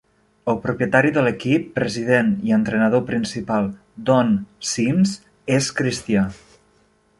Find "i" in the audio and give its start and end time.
2.49-2.55